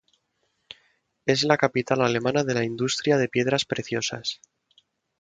[1.27, 4.41] Es la capital alemana de la industria de piedras preciosas.